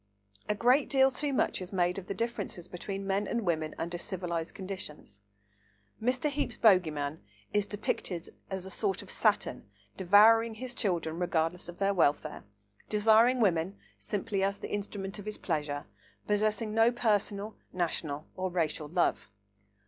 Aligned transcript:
A 0.49 0.55
great 0.55 0.89
deal 0.89 1.11
too 1.11 1.31
much 1.31 1.61
is 1.61 1.71
made 1.71 1.99
of 1.99 2.07
the 2.07 2.15
differences 2.15 2.67
between 2.67 3.05
men 3.05 3.27
and 3.27 3.41
women 3.45 3.75
under 3.77 3.99
civilised 3.99 4.55
conditions. 4.55 5.21
Mr. 6.01 6.27
Heape's 6.27 6.57
bogey 6.57 6.89
man 6.89 7.21
is 7.53 7.67
depicted 7.67 8.29
as 8.49 8.65
a 8.65 8.71
sort 8.71 9.03
of 9.03 9.11
Saturn 9.11 9.69
devouring 9.97 10.55
his 10.55 10.73
children, 10.73 11.19
regardless 11.19 11.69
of 11.69 11.77
their 11.77 11.93
welfare, 11.93 12.43
desiring 12.89 13.41
woman 13.41 13.77
simply 13.99 14.41
as 14.43 14.57
the 14.57 14.71
instrument 14.71 15.19
of 15.19 15.25
his 15.25 15.37
pleasure, 15.37 15.85
possessing 16.25 16.73
no 16.73 16.91
personal, 16.91 17.55
national 17.71 18.25
or 18.35 18.49
racial 18.49 18.87
love. 18.87 19.29